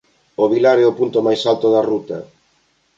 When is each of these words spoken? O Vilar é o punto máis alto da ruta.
O 0.41 0.45
Vilar 0.53 0.77
é 0.83 0.85
o 0.91 0.97
punto 0.99 1.17
máis 1.27 1.41
alto 1.51 1.67
da 1.75 1.81
ruta. 1.91 2.17